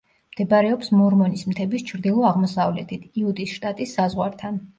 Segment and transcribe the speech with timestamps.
[0.35, 4.61] მდებარეობს მორმონის მთების ჩრდილო-აღმოსავლეთით, იუტის შტატის საზღვართან.